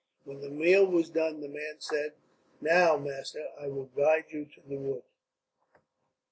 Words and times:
When 0.23 0.39
the 0.41 0.49
meal 0.49 0.87
was 0.87 1.11
done, 1.11 1.41
the 1.41 1.47
man 1.47 1.75
said: 1.77 2.13
"Now, 2.59 2.97
master, 2.97 3.45
I 3.59 3.67
will 3.67 3.91
guide 3.95 4.25
you 4.31 4.45
to 4.45 4.61
the 4.67 4.75
wood." 4.77 5.03